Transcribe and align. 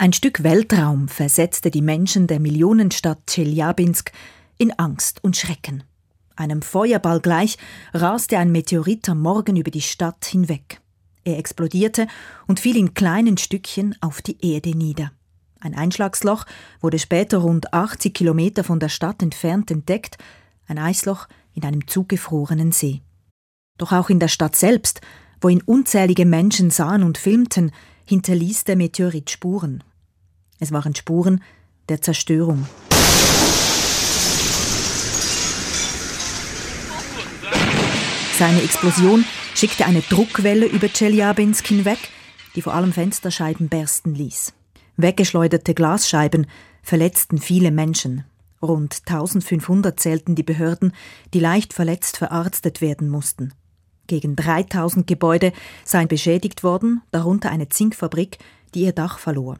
Ein 0.00 0.14
Stück 0.14 0.42
Weltraum 0.42 1.08
versetzte 1.08 1.70
die 1.70 1.82
Menschen 1.82 2.26
der 2.26 2.40
Millionenstadt 2.40 3.18
Tscheljabinsk 3.26 4.12
in 4.56 4.72
Angst 4.78 5.22
und 5.22 5.36
Schrecken. 5.36 5.84
Einem 6.36 6.62
Feuerball 6.62 7.20
gleich 7.20 7.58
raste 7.92 8.38
ein 8.38 8.50
Meteorit 8.50 9.10
am 9.10 9.20
Morgen 9.20 9.56
über 9.56 9.70
die 9.70 9.82
Stadt 9.82 10.24
hinweg. 10.24 10.80
Er 11.24 11.36
explodierte 11.36 12.06
und 12.46 12.60
fiel 12.60 12.78
in 12.78 12.94
kleinen 12.94 13.36
Stückchen 13.36 13.94
auf 14.00 14.22
die 14.22 14.38
Erde 14.40 14.70
nieder. 14.70 15.12
Ein 15.60 15.74
Einschlagsloch 15.74 16.46
wurde 16.80 16.98
später 16.98 17.36
rund 17.36 17.74
80 17.74 18.14
Kilometer 18.14 18.64
von 18.64 18.80
der 18.80 18.88
Stadt 18.88 19.22
entfernt 19.22 19.70
entdeckt, 19.70 20.16
ein 20.66 20.78
Eisloch 20.78 21.28
in 21.52 21.62
einem 21.62 21.86
zugefrorenen 21.86 22.72
See. 22.72 23.02
Doch 23.76 23.92
auch 23.92 24.08
in 24.08 24.18
der 24.18 24.28
Stadt 24.28 24.56
selbst, 24.56 25.02
wo 25.42 25.50
ihn 25.50 25.60
unzählige 25.60 26.24
Menschen 26.24 26.70
sahen 26.70 27.02
und 27.02 27.18
filmten, 27.18 27.70
hinterließ 28.06 28.64
der 28.64 28.76
Meteorit 28.76 29.28
Spuren. 29.28 29.84
Es 30.60 30.72
waren 30.72 30.94
Spuren 30.94 31.42
der 31.88 32.02
Zerstörung. 32.02 32.66
Seine 38.38 38.62
Explosion 38.62 39.24
schickte 39.54 39.84
eine 39.86 40.00
Druckwelle 40.00 40.66
über 40.66 40.88
Tscheljabinsk 40.88 41.66
hinweg, 41.66 41.98
die 42.54 42.62
vor 42.62 42.74
allem 42.74 42.92
Fensterscheiben 42.92 43.68
bersten 43.68 44.14
ließ. 44.14 44.52
Weggeschleuderte 44.96 45.74
Glasscheiben 45.74 46.46
verletzten 46.82 47.38
viele 47.38 47.70
Menschen. 47.70 48.24
Rund 48.62 49.02
1500 49.06 49.98
zählten 49.98 50.34
die 50.34 50.42
Behörden, 50.42 50.92
die 51.32 51.40
leicht 51.40 51.72
verletzt 51.72 52.18
verarztet 52.18 52.80
werden 52.80 53.08
mussten. 53.08 53.54
Gegen 54.06 54.36
3000 54.36 55.06
Gebäude 55.06 55.52
seien 55.84 56.08
beschädigt 56.08 56.62
worden, 56.62 57.02
darunter 57.10 57.50
eine 57.50 57.68
Zinkfabrik, 57.68 58.38
die 58.74 58.82
ihr 58.82 58.92
Dach 58.92 59.18
verlor. 59.18 59.58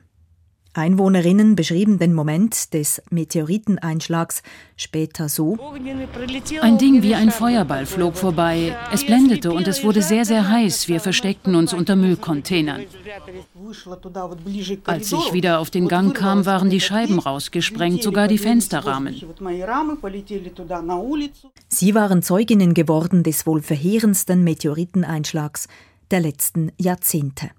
Einwohnerinnen 0.73 1.56
beschrieben 1.56 1.98
den 1.98 2.15
Moment 2.15 2.73
des 2.74 3.02
Meteoriteneinschlags 3.10 4.43
später 4.77 5.29
so. 5.29 5.59
Ein 6.60 6.79
Ding 6.79 7.02
wie 7.02 7.15
ein 7.16 7.32
Feuerball 7.32 7.87
flog 7.87 8.16
vorbei. 8.16 8.77
Es 8.93 9.04
blendete 9.04 9.52
und 9.52 9.66
es 9.66 9.82
wurde 9.82 10.01
sehr, 10.01 10.24
sehr 10.24 10.49
heiß. 10.49 10.87
Wir 10.87 11.01
versteckten 11.01 11.57
uns 11.57 11.73
unter 11.73 11.96
Müllcontainern. 11.96 12.82
Als 14.85 15.12
ich 15.12 15.32
wieder 15.32 15.59
auf 15.59 15.71
den 15.71 15.88
Gang 15.88 16.15
kam, 16.15 16.46
waren 16.46 16.71
die 16.71 16.80
Scheiben 16.80 17.18
rausgesprengt, 17.18 18.02
sogar 18.02 18.29
die 18.29 18.38
Fensterrahmen. 18.38 19.21
Sie 21.68 21.95
waren 21.95 22.23
Zeuginnen 22.23 22.74
geworden 22.74 23.23
des 23.24 23.46
wohl 23.46 23.62
verheerendsten 23.62 24.45
Meteoriteneinschlags 24.45 25.66
der 26.12 26.21
letzten 26.21 26.71
Jahrzehnte. 26.79 27.51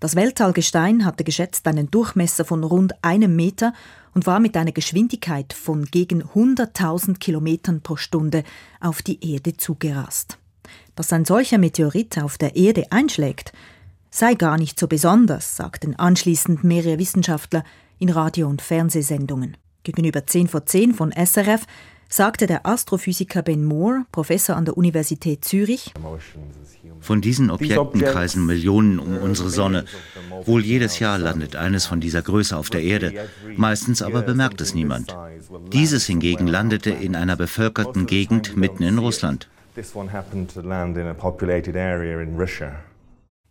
Das 0.00 0.16
Weltallgestein 0.16 1.04
hatte 1.04 1.24
geschätzt 1.24 1.66
einen 1.66 1.90
Durchmesser 1.90 2.44
von 2.44 2.64
rund 2.64 2.94
einem 3.02 3.36
Meter 3.36 3.72
und 4.14 4.26
war 4.26 4.40
mit 4.40 4.56
einer 4.56 4.72
Geschwindigkeit 4.72 5.52
von 5.52 5.84
gegen 5.84 6.22
100.000 6.22 7.18
Kilometern 7.18 7.80
pro 7.80 7.96
Stunde 7.96 8.44
auf 8.80 9.02
die 9.02 9.32
Erde 9.32 9.56
zugerast. 9.56 10.38
Dass 10.94 11.12
ein 11.12 11.24
solcher 11.24 11.58
Meteorit 11.58 12.22
auf 12.22 12.38
der 12.38 12.56
Erde 12.56 12.86
einschlägt, 12.90 13.52
sei 14.10 14.34
gar 14.34 14.58
nicht 14.58 14.78
so 14.78 14.86
besonders, 14.86 15.56
sagten 15.56 15.96
anschließend 15.96 16.62
mehrere 16.62 16.98
Wissenschaftler 16.98 17.64
in 17.98 18.10
Radio- 18.10 18.48
und 18.48 18.62
Fernsehsendungen. 18.62 19.56
Gegenüber 19.82 20.26
10 20.26 20.48
vor 20.48 20.64
10 20.64 20.94
von 20.94 21.12
SRF 21.12 21.66
sagte 22.08 22.46
der 22.46 22.66
Astrophysiker 22.66 23.42
Ben 23.42 23.64
Moore, 23.64 24.04
Professor 24.12 24.56
an 24.56 24.64
der 24.64 24.76
Universität 24.76 25.44
Zürich, 25.44 25.92
von 27.00 27.20
diesen 27.20 27.50
Objekten 27.50 28.00
kreisen 28.00 28.46
Millionen 28.46 28.98
um 28.98 29.18
unsere 29.18 29.50
Sonne. 29.50 29.84
Wohl 30.44 30.64
jedes 30.64 30.98
Jahr 30.98 31.18
landet 31.18 31.56
eines 31.56 31.86
von 31.86 32.00
dieser 32.00 32.22
Größe 32.22 32.56
auf 32.56 32.70
der 32.70 32.82
Erde, 32.82 33.28
meistens 33.56 34.02
aber 34.02 34.22
bemerkt 34.22 34.60
es 34.60 34.74
niemand. 34.74 35.16
Dieses 35.72 36.06
hingegen 36.06 36.46
landete 36.46 36.90
in 36.90 37.14
einer 37.14 37.36
bevölkerten 37.36 38.06
Gegend 38.06 38.56
mitten 38.56 38.82
in 38.82 38.98
Russland. 38.98 39.48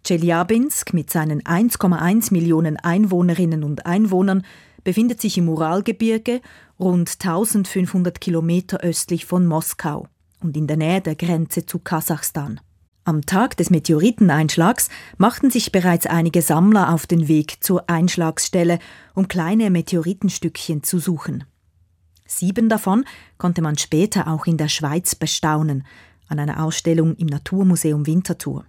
Tscheljabinsk 0.03 0.93
mit 0.93 1.09
seinen 1.11 1.41
1,1 1.43 2.33
Millionen 2.33 2.77
Einwohnerinnen 2.77 3.63
und 3.63 3.85
Einwohnern 3.85 4.43
befindet 4.83 5.21
sich 5.21 5.37
im 5.37 5.49
Uralgebirge 5.49 6.41
rund 6.79 7.09
1500 7.09 8.19
Kilometer 8.19 8.79
östlich 8.81 9.25
von 9.25 9.45
Moskau 9.45 10.07
und 10.41 10.57
in 10.57 10.67
der 10.67 10.77
Nähe 10.77 11.01
der 11.01 11.15
Grenze 11.15 11.65
zu 11.65 11.79
Kasachstan. 11.79 12.59
Am 13.05 13.25
Tag 13.25 13.57
des 13.57 13.69
Meteoriteneinschlags 13.69 14.89
machten 15.17 15.51
sich 15.51 15.73
bereits 15.73 16.05
einige 16.05 16.41
Sammler 16.41 16.93
auf 16.93 17.05
den 17.05 17.27
Weg 17.27 17.61
zur 17.61 17.89
Einschlagsstelle, 17.89 18.79
um 19.13 19.27
kleine 19.27 19.69
Meteoritenstückchen 19.69 20.83
zu 20.83 20.99
suchen. 20.99 21.43
Sieben 22.25 22.69
davon 22.69 23.03
konnte 23.37 23.61
man 23.61 23.77
später 23.77 24.27
auch 24.27 24.45
in 24.45 24.57
der 24.57 24.69
Schweiz 24.69 25.15
bestaunen, 25.15 25.85
an 26.27 26.39
einer 26.39 26.63
Ausstellung 26.63 27.15
im 27.17 27.27
Naturmuseum 27.27 28.07
Winterthur. 28.07 28.65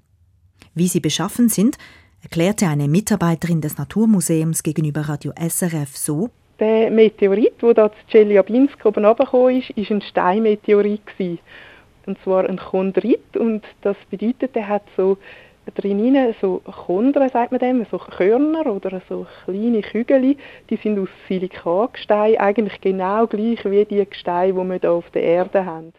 Wie 0.74 0.88
sie 0.88 1.00
beschaffen 1.00 1.48
sind, 1.48 1.78
erklärte 2.24 2.66
eine 2.66 2.88
Mitarbeiterin 2.88 3.60
des 3.60 3.78
Naturmuseums 3.78 4.62
gegenüber 4.62 5.02
Radio 5.02 5.32
SRF 5.38 5.96
so. 5.96 6.30
Der 6.58 6.90
Meteorit, 6.90 7.60
der 7.62 7.74
da 7.74 7.90
zu 7.90 7.96
Chelyabinsk 8.08 8.84
oben 8.84 9.04
runtergekommen 9.04 9.60
ist, 9.60 9.76
war 9.76 9.96
ein 9.96 10.02
Steinmeteorit. 10.02 11.00
Und 12.06 12.18
zwar 12.24 12.48
ein 12.48 12.58
Chondrit 12.58 13.36
und 13.36 13.62
das 13.82 13.96
bedeutet, 14.10 14.56
er 14.56 14.68
hat 14.68 14.82
so 14.96 15.18
drinnen 15.74 16.34
so 16.40 16.60
Chondren, 16.86 17.30
sagt 17.30 17.52
man 17.52 17.60
dem, 17.60 17.86
so 17.90 17.98
Körner 17.98 18.66
oder 18.66 19.00
so 19.08 19.26
kleine 19.44 19.80
Kügel, 19.80 20.36
die 20.68 20.76
sind 20.76 20.98
aus 20.98 21.08
Silikagestein, 21.28 22.38
eigentlich 22.38 22.80
genau 22.80 23.26
gleich 23.26 23.64
wie 23.64 23.84
die 23.84 24.04
Gesteine, 24.04 24.52
die 24.52 24.68
wir 24.68 24.78
hier 24.80 24.90
auf 24.90 25.10
der 25.10 25.22
Erde 25.22 25.64
haben. 25.64 25.92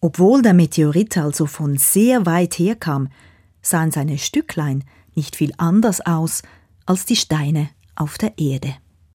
Obwohl 0.00 0.40
der 0.40 0.54
Meteorit 0.54 1.18
also 1.18 1.44
von 1.44 1.76
sehr 1.76 2.24
weit 2.24 2.54
her 2.54 2.74
kam, 2.74 3.08
sahen 3.62 3.90
seine 3.90 4.18
Stücklein 4.18 4.84
nicht 5.14 5.36
viel 5.36 5.52
anders 5.58 6.00
aus 6.00 6.42
als 6.86 7.06
die 7.06 7.16
Steine 7.16 7.70
auf 7.94 8.18
der 8.18 8.38
Erde. 8.38 8.74